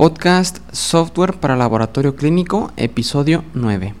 Podcast 0.00 0.60
Software 0.72 1.34
para 1.34 1.56
Laboratorio 1.56 2.16
Clínico, 2.16 2.72
episodio 2.78 3.44
9. 3.52 3.92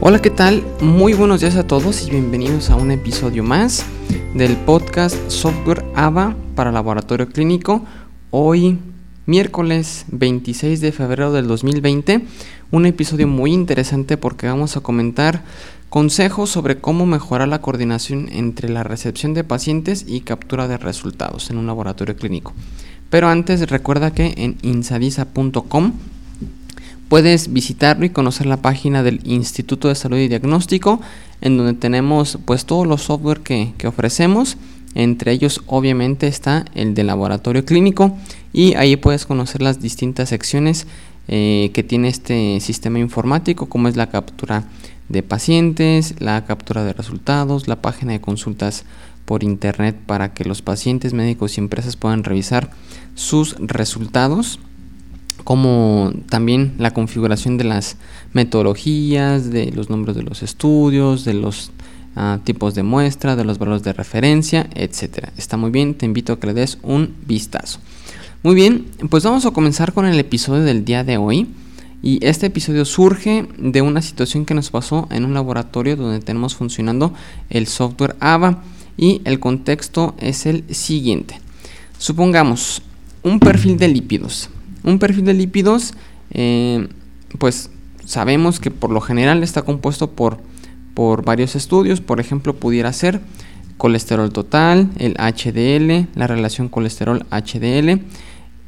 Hola, 0.00 0.22
¿qué 0.22 0.30
tal? 0.30 0.64
Muy 0.80 1.12
buenos 1.12 1.42
días 1.42 1.56
a 1.56 1.66
todos 1.66 2.06
y 2.06 2.10
bienvenidos 2.12 2.70
a 2.70 2.76
un 2.76 2.90
episodio 2.90 3.44
más 3.44 3.84
del 4.32 4.56
podcast 4.56 5.14
Software 5.28 5.84
AVA 5.94 6.34
para 6.54 6.72
Laboratorio 6.72 7.28
Clínico. 7.28 7.84
Hoy, 8.30 8.78
miércoles 9.26 10.06
26 10.08 10.80
de 10.80 10.92
febrero 10.92 11.32
del 11.32 11.48
2020, 11.48 12.24
un 12.70 12.86
episodio 12.86 13.26
muy 13.26 13.52
interesante 13.52 14.16
porque 14.16 14.46
vamos 14.46 14.76
a 14.76 14.80
comentar 14.80 15.42
consejos 15.88 16.50
sobre 16.50 16.78
cómo 16.78 17.04
mejorar 17.04 17.48
la 17.48 17.60
coordinación 17.60 18.28
entre 18.30 18.68
la 18.68 18.84
recepción 18.84 19.34
de 19.34 19.44
pacientes 19.44 20.04
y 20.06 20.20
captura 20.20 20.68
de 20.68 20.78
resultados 20.78 21.50
en 21.50 21.58
un 21.58 21.66
laboratorio 21.66 22.16
clínico. 22.16 22.54
Pero 23.10 23.28
antes 23.28 23.68
recuerda 23.68 24.12
que 24.12 24.34
en 24.36 24.56
insadisa.com 24.62 25.92
puedes 27.08 27.52
visitarlo 27.52 28.06
y 28.06 28.10
conocer 28.10 28.46
la 28.46 28.58
página 28.58 29.02
del 29.02 29.20
Instituto 29.24 29.88
de 29.88 29.96
Salud 29.96 30.18
y 30.18 30.28
Diagnóstico 30.28 31.00
en 31.40 31.56
donde 31.56 31.74
tenemos 31.74 32.38
pues 32.44 32.66
todos 32.66 32.86
los 32.86 33.02
software 33.02 33.40
que, 33.40 33.74
ofrecemos 33.84 34.56
entre 34.94 35.32
ellos 35.32 35.62
obviamente 35.66 36.28
está 36.28 36.64
el 36.74 36.94
de 36.94 37.02
laboratorio 37.02 37.64
clínico 37.64 38.16
y 38.52 38.74
ahí 38.74 38.96
puedes 38.96 39.26
conocer 39.26 39.60
las 39.60 39.80
distintas 39.80 40.28
secciones 40.28 40.86
eh, 41.28 41.70
que 41.74 41.82
tiene 41.82 42.08
este 42.08 42.60
sistema 42.60 42.98
informático, 42.98 43.68
como 43.68 43.88
es 43.88 43.96
la 43.96 44.10
captura 44.10 44.64
de 45.08 45.22
pacientes, 45.22 46.14
la 46.20 46.44
captura 46.44 46.84
de 46.84 46.92
resultados, 46.92 47.68
la 47.68 47.82
página 47.82 48.12
de 48.12 48.20
consultas 48.20 48.84
por 49.24 49.44
internet 49.44 49.96
para 50.06 50.32
que 50.32 50.44
los 50.44 50.62
pacientes, 50.62 51.12
médicos 51.12 51.56
y 51.56 51.60
empresas 51.60 51.96
puedan 51.96 52.24
revisar 52.24 52.70
sus 53.14 53.56
resultados, 53.58 54.58
como 55.44 56.12
también 56.28 56.74
la 56.78 56.92
configuración 56.92 57.58
de 57.58 57.64
las 57.64 57.96
metodologías, 58.32 59.50
de 59.50 59.72
los 59.72 59.90
nombres 59.90 60.16
de 60.16 60.22
los 60.22 60.42
estudios, 60.42 61.24
de 61.24 61.34
los 61.34 61.70
ah, 62.16 62.38
tipos 62.44 62.74
de 62.74 62.82
muestra, 62.82 63.36
de 63.36 63.44
los 63.44 63.58
valores 63.58 63.82
de 63.82 63.92
referencia, 63.92 64.68
etcétera. 64.74 65.32
Está 65.36 65.56
muy 65.56 65.70
bien, 65.70 65.94
te 65.94 66.06
invito 66.06 66.32
a 66.32 66.40
que 66.40 66.46
le 66.48 66.54
des 66.54 66.78
un 66.82 67.14
vistazo. 67.26 67.80
Muy 68.42 68.54
bien, 68.54 68.86
pues 69.10 69.22
vamos 69.24 69.44
a 69.44 69.50
comenzar 69.50 69.92
con 69.92 70.06
el 70.06 70.18
episodio 70.18 70.62
del 70.62 70.86
día 70.86 71.04
de 71.04 71.18
hoy. 71.18 71.46
Y 72.02 72.24
este 72.24 72.46
episodio 72.46 72.86
surge 72.86 73.46
de 73.58 73.82
una 73.82 74.00
situación 74.00 74.46
que 74.46 74.54
nos 74.54 74.70
pasó 74.70 75.06
en 75.10 75.26
un 75.26 75.34
laboratorio 75.34 75.94
donde 75.94 76.20
tenemos 76.20 76.54
funcionando 76.54 77.12
el 77.50 77.66
software 77.66 78.16
AVA. 78.18 78.62
Y 78.96 79.20
el 79.26 79.40
contexto 79.40 80.14
es 80.18 80.46
el 80.46 80.64
siguiente. 80.74 81.38
Supongamos 81.98 82.80
un 83.22 83.40
perfil 83.40 83.76
de 83.76 83.88
lípidos. 83.88 84.48
Un 84.84 84.98
perfil 84.98 85.26
de 85.26 85.34
lípidos, 85.34 85.92
eh, 86.30 86.88
pues 87.36 87.68
sabemos 88.06 88.58
que 88.58 88.70
por 88.70 88.90
lo 88.90 89.02
general 89.02 89.42
está 89.42 89.60
compuesto 89.60 90.12
por, 90.12 90.38
por 90.94 91.26
varios 91.26 91.56
estudios. 91.56 92.00
Por 92.00 92.20
ejemplo, 92.20 92.56
pudiera 92.56 92.90
ser 92.94 93.20
colesterol 93.76 94.32
total, 94.32 94.90
el 94.96 95.14
HDL, 95.18 96.08
la 96.18 96.26
relación 96.26 96.70
colesterol-HDL 96.70 98.00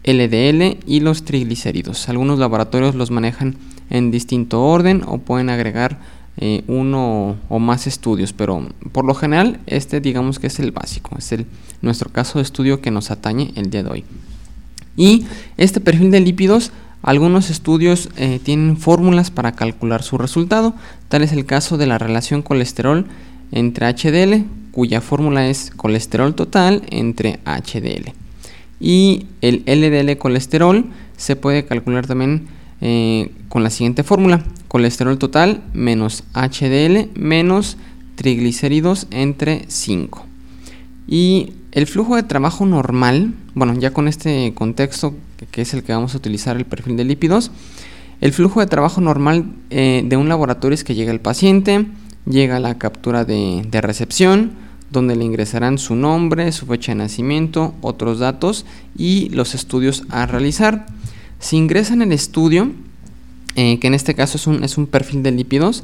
LDL 0.05 0.78
y 0.86 1.00
los 1.00 1.25
triglicéridos. 1.25 2.08
Algunos 2.08 2.39
laboratorios 2.39 2.95
los 2.95 3.11
manejan 3.11 3.56
en 3.91 4.11
distinto 4.11 4.62
orden 4.62 5.03
o 5.06 5.19
pueden 5.19 5.50
agregar 5.50 5.98
eh, 6.39 6.64
uno 6.67 7.36
o 7.48 7.58
más 7.58 7.86
estudios, 7.86 8.33
pero 8.33 8.67
por 8.92 9.05
lo 9.05 9.14
general 9.14 9.61
este 9.67 10.00
digamos 10.00 10.39
que 10.39 10.47
es 10.47 10.58
el 10.61 10.70
básico, 10.70 11.17
es 11.19 11.30
el, 11.33 11.47
nuestro 11.83 12.11
caso 12.11 12.39
de 12.39 12.42
estudio 12.42 12.80
que 12.80 12.91
nos 12.91 13.11
atañe 13.11 13.53
el 13.55 13.69
día 13.69 13.83
de 13.83 13.91
hoy. 13.91 14.05
Y 14.97 15.27
este 15.58 15.80
perfil 15.80 16.11
de 16.11 16.20
lípidos, 16.20 16.73
algunos 17.03 17.50
estudios 17.50 18.08
eh, 18.17 18.41
tienen 18.42 18.78
fórmulas 18.78 19.30
para 19.30 19.53
calcular 19.53 20.02
su 20.02 20.17
resultado, 20.17 20.74
tal 21.08 21.23
es 21.23 21.33
el 21.33 21.45
caso 21.45 21.77
de 21.77 21.86
la 21.86 21.98
relación 21.98 22.41
colesterol 22.41 23.07
entre 23.51 23.92
HDL, 23.92 24.46
cuya 24.70 25.02
fórmula 25.02 25.46
es 25.48 25.70
colesterol 25.77 26.35
total 26.35 26.83
entre 26.91 27.41
HDL. 27.45 28.21
Y 28.82 29.26
el 29.42 29.62
LDL 29.64 30.18
colesterol 30.18 30.86
se 31.16 31.36
puede 31.36 31.64
calcular 31.64 32.08
también 32.08 32.48
eh, 32.80 33.30
con 33.48 33.62
la 33.62 33.70
siguiente 33.70 34.02
fórmula. 34.02 34.42
Colesterol 34.66 35.18
total 35.18 35.62
menos 35.72 36.24
HDL 36.34 37.08
menos 37.14 37.76
triglicéridos 38.16 39.06
entre 39.12 39.66
5. 39.68 40.26
Y 41.06 41.52
el 41.70 41.86
flujo 41.86 42.16
de 42.16 42.24
trabajo 42.24 42.66
normal, 42.66 43.34
bueno, 43.54 43.74
ya 43.78 43.92
con 43.92 44.08
este 44.08 44.52
contexto 44.52 45.14
que 45.52 45.62
es 45.62 45.74
el 45.74 45.84
que 45.84 45.92
vamos 45.92 46.14
a 46.14 46.18
utilizar 46.18 46.56
el 46.56 46.64
perfil 46.64 46.96
de 46.96 47.04
lípidos, 47.04 47.52
el 48.20 48.32
flujo 48.32 48.58
de 48.58 48.66
trabajo 48.66 49.00
normal 49.00 49.44
eh, 49.70 50.02
de 50.04 50.16
un 50.16 50.28
laboratorio 50.28 50.74
es 50.74 50.82
que 50.82 50.96
llega 50.96 51.12
el 51.12 51.20
paciente, 51.20 51.86
llega 52.26 52.58
la 52.58 52.78
captura 52.78 53.24
de 53.24 53.80
recepción, 53.80 54.61
donde 54.92 55.17
le 55.17 55.25
ingresarán 55.25 55.79
su 55.79 55.97
nombre, 55.97 56.53
su 56.53 56.67
fecha 56.67 56.92
de 56.92 56.97
nacimiento, 56.97 57.75
otros 57.80 58.19
datos 58.19 58.67
y 58.97 59.30
los 59.30 59.55
estudios 59.55 60.05
a 60.11 60.27
realizar. 60.27 60.86
Si 61.39 61.57
ingresan 61.57 62.03
el 62.03 62.13
estudio, 62.13 62.70
eh, 63.57 63.79
que 63.80 63.86
en 63.86 63.95
este 63.95 64.14
caso 64.14 64.36
es 64.36 64.47
un, 64.47 64.63
es 64.63 64.79
un 64.79 64.86
perfil 64.86 65.23
de 65.23 65.33
lípidos, 65.33 65.83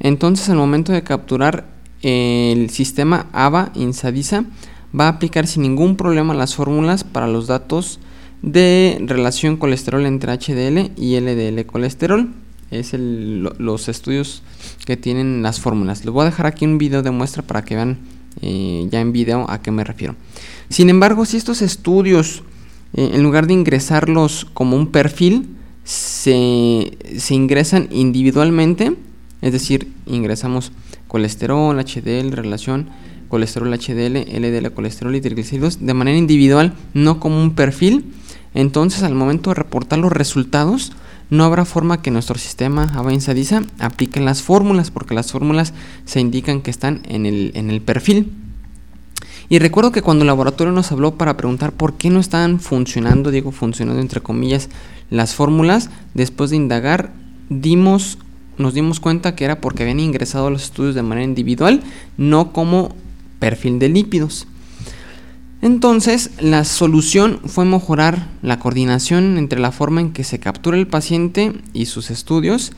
entonces 0.00 0.48
al 0.48 0.56
momento 0.56 0.92
de 0.92 1.02
capturar 1.02 1.66
el 2.02 2.70
sistema 2.70 3.26
AVA 3.32 3.72
Insadisa 3.74 4.44
va 4.98 5.06
a 5.06 5.10
aplicar 5.10 5.46
sin 5.46 5.62
ningún 5.62 5.96
problema 5.96 6.34
las 6.34 6.54
fórmulas 6.54 7.04
para 7.04 7.26
los 7.26 7.46
datos 7.46 8.00
de 8.42 8.98
relación 9.00 9.56
colesterol 9.56 10.06
entre 10.06 10.32
HDL 10.32 10.92
y 10.96 11.18
LDL 11.18 11.66
colesterol. 11.66 12.30
Es 12.70 12.92
los 12.94 13.88
estudios 13.88 14.42
que 14.86 14.96
tienen 14.96 15.42
las 15.42 15.60
fórmulas. 15.60 16.04
Les 16.04 16.12
voy 16.12 16.22
a 16.22 16.26
dejar 16.26 16.46
aquí 16.46 16.64
un 16.64 16.78
video 16.78 17.02
de 17.02 17.12
muestra 17.12 17.42
para 17.42 17.64
que 17.64 17.76
vean 17.76 17.98
eh, 18.42 18.86
ya 18.90 19.00
en 19.00 19.12
video 19.12 19.50
a 19.50 19.62
qué 19.62 19.70
me 19.70 19.84
refiero. 19.84 20.14
Sin 20.68 20.90
embargo, 20.90 21.24
si 21.24 21.36
estos 21.36 21.62
estudios, 21.62 22.42
eh, 22.94 23.10
en 23.14 23.22
lugar 23.22 23.46
de 23.46 23.54
ingresarlos 23.54 24.46
como 24.52 24.76
un 24.76 24.88
perfil, 24.88 25.48
se, 25.84 26.98
se, 27.16 27.34
ingresan 27.34 27.88
individualmente, 27.92 28.96
es 29.40 29.52
decir, 29.52 29.92
ingresamos 30.06 30.72
colesterol, 31.06 31.78
HDL, 31.78 32.32
relación 32.32 32.88
colesterol, 33.28 33.72
HDL, 33.72 34.16
LDL, 34.40 34.72
colesterol 34.72 35.14
y 35.14 35.20
triglicéridos 35.20 35.84
de 35.84 35.94
manera 35.94 36.18
individual, 36.18 36.74
no 36.94 37.20
como 37.20 37.40
un 37.40 37.54
perfil, 37.54 38.12
entonces 38.54 39.02
al 39.02 39.14
momento 39.14 39.50
de 39.50 39.54
reportar 39.54 39.98
los 39.98 40.12
resultados, 40.12 40.92
no 41.30 41.44
habrá 41.44 41.64
forma 41.64 42.02
que 42.02 42.10
nuestro 42.10 42.38
sistema 42.38 42.92
Avanzadiza 42.94 43.62
aplique 43.78 44.20
las 44.20 44.42
fórmulas, 44.42 44.90
porque 44.90 45.14
las 45.14 45.32
fórmulas 45.32 45.72
se 46.04 46.20
indican 46.20 46.62
que 46.62 46.70
están 46.70 47.02
en 47.08 47.26
el, 47.26 47.52
en 47.54 47.70
el 47.70 47.80
perfil. 47.80 48.32
Y 49.48 49.58
recuerdo 49.58 49.92
que 49.92 50.02
cuando 50.02 50.22
el 50.22 50.26
laboratorio 50.26 50.72
nos 50.72 50.90
habló 50.90 51.16
para 51.16 51.36
preguntar 51.36 51.72
por 51.72 51.94
qué 51.94 52.10
no 52.10 52.20
estaban 52.20 52.58
funcionando, 52.58 53.30
digo 53.30 53.52
funcionando 53.52 54.00
entre 54.00 54.20
comillas, 54.20 54.68
las 55.10 55.34
fórmulas, 55.34 55.90
después 56.14 56.50
de 56.50 56.56
indagar, 56.56 57.12
dimos, 57.48 58.18
nos 58.58 58.74
dimos 58.74 58.98
cuenta 58.98 59.36
que 59.36 59.44
era 59.44 59.60
porque 59.60 59.84
habían 59.84 60.00
ingresado 60.00 60.50
los 60.50 60.64
estudios 60.64 60.94
de 60.96 61.02
manera 61.02 61.24
individual, 61.24 61.82
no 62.16 62.52
como 62.52 62.94
perfil 63.38 63.78
de 63.78 63.88
lípidos. 63.88 64.48
Entonces, 65.66 66.30
la 66.38 66.62
solución 66.62 67.40
fue 67.44 67.64
mejorar 67.64 68.28
la 68.40 68.60
coordinación 68.60 69.36
entre 69.36 69.58
la 69.58 69.72
forma 69.72 70.00
en 70.00 70.12
que 70.12 70.22
se 70.22 70.38
captura 70.38 70.76
el 70.76 70.86
paciente 70.86 71.54
y 71.72 71.86
sus 71.86 72.12
estudios 72.12 72.70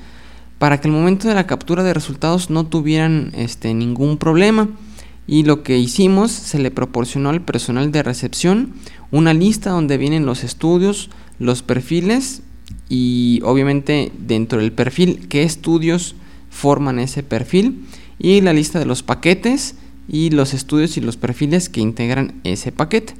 para 0.58 0.80
que 0.80 0.88
el 0.88 0.94
momento 0.94 1.28
de 1.28 1.34
la 1.34 1.46
captura 1.46 1.82
de 1.82 1.92
resultados 1.92 2.48
no 2.48 2.64
tuvieran 2.64 3.32
este, 3.36 3.74
ningún 3.74 4.16
problema. 4.16 4.70
Y 5.26 5.42
lo 5.42 5.62
que 5.62 5.76
hicimos, 5.76 6.30
se 6.30 6.58
le 6.58 6.70
proporcionó 6.70 7.28
al 7.28 7.42
personal 7.42 7.92
de 7.92 8.02
recepción 8.02 8.72
una 9.10 9.34
lista 9.34 9.68
donde 9.68 9.98
vienen 9.98 10.24
los 10.24 10.42
estudios, 10.42 11.10
los 11.38 11.62
perfiles 11.62 12.40
y 12.88 13.42
obviamente 13.44 14.12
dentro 14.18 14.60
del 14.60 14.72
perfil 14.72 15.28
qué 15.28 15.42
estudios 15.42 16.14
forman 16.48 16.98
ese 17.00 17.22
perfil 17.22 17.84
y 18.18 18.40
la 18.40 18.54
lista 18.54 18.78
de 18.78 18.86
los 18.86 19.02
paquetes 19.02 19.74
y 20.08 20.30
los 20.30 20.54
estudios 20.54 20.96
y 20.96 21.00
los 21.00 21.16
perfiles 21.16 21.68
que 21.68 21.80
integran 21.80 22.34
ese 22.44 22.72
paquete. 22.72 23.14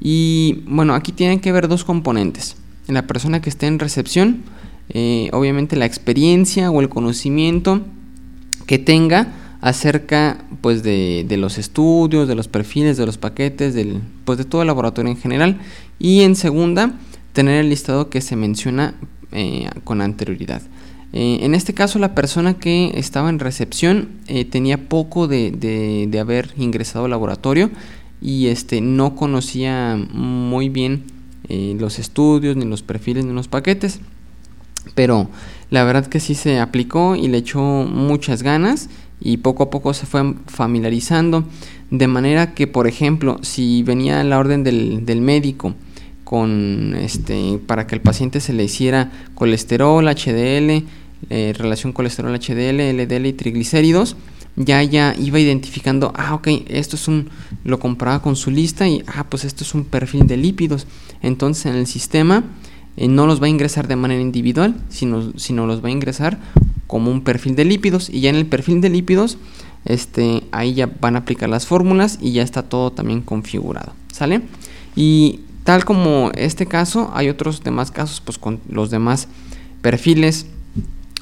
Y 0.00 0.62
bueno, 0.66 0.94
aquí 0.94 1.12
tienen 1.12 1.40
que 1.40 1.52
ver 1.52 1.68
dos 1.68 1.84
componentes. 1.84 2.56
En 2.88 2.94
la 2.94 3.06
persona 3.06 3.40
que 3.40 3.50
esté 3.50 3.66
en 3.66 3.78
recepción, 3.78 4.42
eh, 4.90 5.28
obviamente 5.32 5.76
la 5.76 5.86
experiencia 5.86 6.70
o 6.70 6.80
el 6.80 6.88
conocimiento 6.88 7.82
que 8.66 8.78
tenga 8.78 9.32
acerca 9.60 10.44
pues 10.60 10.82
de, 10.82 11.26
los 11.38 11.58
estudios, 11.58 12.28
de 12.28 12.34
los 12.34 12.48
perfiles, 12.48 12.96
de 12.96 13.06
los 13.06 13.18
paquetes, 13.18 13.74
del, 13.74 14.00
pues 14.24 14.38
de 14.38 14.44
todo 14.44 14.62
el 14.62 14.68
laboratorio 14.68 15.10
en 15.10 15.18
general. 15.18 15.58
Y 15.98 16.22
en 16.22 16.36
segunda, 16.36 16.94
tener 17.32 17.60
el 17.60 17.68
listado 17.68 18.08
que 18.08 18.20
se 18.20 18.36
menciona 18.36 18.94
eh, 19.32 19.68
con 19.84 20.00
anterioridad. 20.00 20.62
Eh, 21.12 21.38
en 21.42 21.54
este 21.54 21.74
caso, 21.74 21.98
la 21.98 22.14
persona 22.14 22.54
que 22.54 22.92
estaba 22.94 23.30
en 23.30 23.38
recepción 23.38 24.10
eh, 24.26 24.44
tenía 24.44 24.88
poco 24.88 25.26
de, 25.26 26.18
haber 26.20 26.50
ingresado 26.56 27.06
al 27.06 27.12
laboratorio 27.12 27.70
y 28.20 28.48
este 28.48 28.80
no 28.80 29.14
conocía 29.14 29.96
muy 30.12 30.68
bien 30.68 31.04
eh, 31.48 31.76
los 31.78 31.98
estudios 31.98 32.56
ni 32.56 32.64
los 32.64 32.82
perfiles 32.82 33.24
ni 33.24 33.32
los 33.32 33.48
paquetes. 33.48 34.00
Pero 34.94 35.28
la 35.70 35.84
verdad 35.84 36.06
que 36.06 36.20
sí 36.20 36.34
se 36.34 36.60
aplicó 36.60 37.16
y 37.16 37.28
le 37.28 37.38
echó 37.38 37.60
muchas 37.60 38.42
ganas 38.42 38.88
y 39.20 39.38
poco 39.38 39.64
a 39.64 39.70
poco 39.70 39.94
se 39.94 40.06
fue 40.06 40.34
familiarizando. 40.46 41.44
De 41.90 42.06
manera 42.06 42.52
que 42.54 42.66
por 42.66 42.86
ejemplo 42.86 43.38
si 43.42 43.82
venía 43.82 44.22
la 44.24 44.38
orden 44.38 44.62
del, 44.62 45.06
del 45.06 45.22
médico 45.22 45.74
con 46.28 46.94
este 46.94 47.58
para 47.66 47.86
que 47.86 47.94
el 47.94 48.02
paciente 48.02 48.40
se 48.40 48.52
le 48.52 48.64
hiciera 48.64 49.10
colesterol 49.34 50.04
HDL 50.04 50.84
eh, 51.30 51.54
relación 51.56 51.94
colesterol 51.94 52.38
HDL 52.38 52.82
LDL 52.92 53.24
y 53.24 53.32
triglicéridos 53.32 54.14
ya 54.54 54.82
ya 54.82 55.14
iba 55.18 55.40
identificando 55.40 56.12
ah 56.14 56.34
ok 56.34 56.48
esto 56.68 56.96
es 56.96 57.08
un 57.08 57.30
lo 57.64 57.78
compraba 57.78 58.20
con 58.20 58.36
su 58.36 58.50
lista 58.50 58.86
y 58.86 59.02
ah 59.06 59.24
pues 59.30 59.46
esto 59.46 59.64
es 59.64 59.74
un 59.74 59.86
perfil 59.86 60.26
de 60.26 60.36
lípidos 60.36 60.86
entonces 61.22 61.64
en 61.64 61.76
el 61.76 61.86
sistema 61.86 62.44
eh, 62.98 63.08
no 63.08 63.26
los 63.26 63.40
va 63.40 63.46
a 63.46 63.48
ingresar 63.48 63.88
de 63.88 63.96
manera 63.96 64.20
individual, 64.20 64.74
sino, 64.90 65.32
sino 65.38 65.66
los 65.66 65.82
va 65.82 65.88
a 65.88 65.92
ingresar 65.92 66.36
como 66.88 67.10
un 67.10 67.22
perfil 67.22 67.54
de 67.54 67.64
lípidos. 67.64 68.10
Y 68.10 68.20
ya 68.20 68.30
en 68.30 68.36
el 68.36 68.46
perfil 68.46 68.80
de 68.80 68.90
lípidos, 68.90 69.38
este, 69.84 70.42
ahí 70.50 70.74
ya 70.74 70.90
van 71.00 71.14
a 71.14 71.20
aplicar 71.20 71.48
las 71.48 71.64
fórmulas 71.64 72.18
y 72.20 72.32
ya 72.32 72.42
está 72.42 72.64
todo 72.64 72.90
también 72.90 73.20
configurado. 73.20 73.92
¿Sale? 74.12 74.42
Y 74.96 75.40
tal 75.68 75.84
como 75.84 76.30
este 76.34 76.64
caso, 76.64 77.10
hay 77.12 77.28
otros 77.28 77.62
demás 77.62 77.90
casos, 77.90 78.22
pues 78.22 78.38
con 78.38 78.58
los 78.70 78.88
demás 78.88 79.28
perfiles 79.82 80.46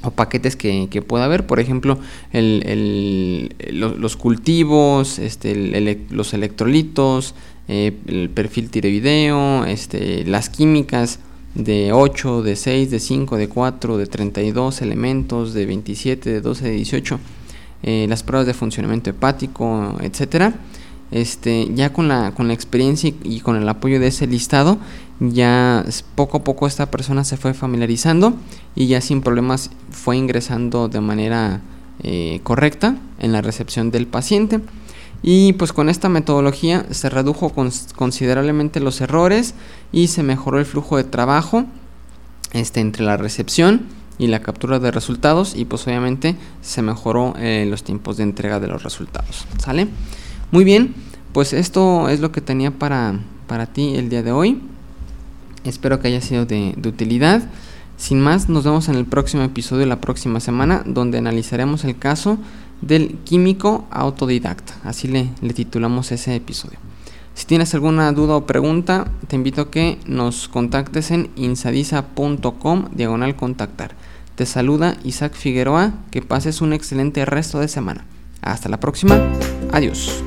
o 0.03 0.13
paquetes 0.13 0.55
que, 0.55 1.03
pueda 1.05 1.25
haber, 1.25 1.49
por 1.49 1.59
ejemplo, 1.59 1.99
los, 2.33 4.17
cultivos, 4.17 5.19
este, 5.19 6.07
los 6.11 6.33
electrolitos, 6.33 7.35
eh, 7.67 7.93
el 8.07 8.31
perfil 8.31 8.71
tirevideo, 8.71 9.65
este, 9.65 10.25
las 10.25 10.49
químicas, 10.49 11.19
de 11.57 11.93
8, 11.93 12.43
de 12.43 12.55
6, 12.55 12.93
de 12.93 13.01
5, 13.01 13.37
de 13.39 13.49
4, 13.49 13.99
de 13.99 14.07
32 14.07 14.81
elementos, 14.81 15.55
de 15.55 15.67
27, 15.67 16.31
de 16.31 16.41
12, 16.41 16.65
de 16.67 16.71
18, 16.71 17.19
eh, 17.83 18.07
las 18.09 18.23
pruebas 18.23 18.47
de 18.47 18.55
funcionamiento 18.55 19.11
hepático, 19.11 19.97
etcétera. 20.01 20.55
Este, 21.11 21.69
ya 21.73 21.93
con 21.93 22.09
la, 22.09 22.33
con 22.33 22.49
la 22.49 22.55
experiencia 22.55 23.13
y, 23.23 23.41
con 23.41 23.57
el 23.57 23.69
apoyo 23.69 24.01
de 24.01 24.09
ese 24.09 24.27
listado, 24.27 24.79
ya 25.21 25.85
poco 26.15 26.39
a 26.39 26.45
poco 26.45 26.67
esta 26.67 26.91
persona 26.91 27.25
se 27.25 27.37
fue 27.37 27.55
familiarizando 27.55 28.35
y 28.75 28.89
ya 28.89 29.01
sin 29.01 29.23
problemas 29.23 29.71
fue 29.91 30.17
ingresando 30.17 30.89
de 30.89 31.01
manera 31.01 31.61
eh, 32.03 32.41
correcta 32.43 32.97
en 33.21 33.33
la 33.33 33.41
recepción 33.41 33.91
del 33.91 34.07
paciente. 34.07 34.61
Y 35.23 35.55
pues 35.55 35.73
con 35.73 35.89
esta 35.89 36.09
metodología 36.09 36.87
se 36.91 37.09
redujo 37.09 37.53
considerablemente 37.97 38.81
los 38.81 39.01
errores 39.01 39.55
y 39.93 40.09
se 40.09 40.23
mejoró 40.23 40.59
el 40.59 40.67
flujo 40.67 40.97
de 40.97 41.05
trabajo 41.05 41.65
este, 42.53 42.81
entre 42.81 43.05
la 43.05 43.17
recepción 43.17 43.87
y 44.19 44.29
la 44.29 44.41
captura 44.41 44.79
de 44.79 44.91
resultados 44.91 45.55
y 45.57 45.65
pues 45.65 45.87
obviamente 45.87 46.37
se 46.63 46.83
mejoró 46.83 47.35
eh, 47.39 47.67
los 47.69 47.83
tiempos 47.83 48.17
de 48.17 48.25
entrega 48.25 48.61
de 48.61 48.69
los 48.69 48.83
resultados. 48.83 49.47
¿Sale? 49.59 49.89
Muy 50.53 50.65
bien, 50.65 50.95
pues 51.33 51.53
esto 51.53 52.09
es 52.09 52.21
lo 52.21 52.33
que 52.33 52.41
tenía 52.41 52.71
para, 52.71 53.19
para 53.47 53.67
ti 53.67 53.97
el 53.97 54.09
día 54.09 54.23
de 54.23 54.33
hoy. 54.33 54.61
Espero 55.65 56.01
que 56.01 56.09
haya 56.09 56.21
sido 56.21 56.47
de, 56.47 56.75
utilidad. 56.87 57.43
Sin 57.97 58.21
más, 58.21 58.49
nos 58.49 58.65
vemos 58.65 58.89
en 58.89 58.95
el 58.95 59.07
próximo 59.07 59.43
episodio 59.43 59.87
la 59.87 60.01
próxima 60.01 60.39
semana 60.39 60.83
donde 60.87 61.19
analizaremos 61.19 61.85
el 61.85 61.99
caso 61.99 62.39
del 62.81 63.19
químico 63.25 63.87
autodidacta. 63.91 64.75
Así 64.85 65.09
le, 65.09 65.31
le 65.41 65.53
titulamos 65.53 66.13
ese 66.13 66.37
episodio. 66.37 66.79
Si 67.35 67.47
tienes 67.47 67.75
alguna 67.75 68.13
duda 68.13 68.37
o 68.37 68.47
pregunta, 68.47 69.11
te 69.29 69.37
invito 69.37 69.63
a 69.63 69.71
que 69.71 69.99
nos 70.07 70.49
contactes 70.49 71.11
en 71.11 71.31
insadisa.com 71.37 72.89
diagonal 72.95 73.37
contactar. 73.37 73.95
Te 74.37 74.47
saluda 74.47 74.97
Isaac 75.05 75.35
Figueroa, 75.35 75.93
que 76.11 76.23
pases 76.23 76.61
un 76.61 76.73
excelente 76.73 77.25
resto 77.25 77.59
de 77.59 77.69
semana. 77.69 78.07
Hasta 78.43 78.69
la 78.69 78.79
próxima, 78.79 79.21
adiós. 79.73 80.23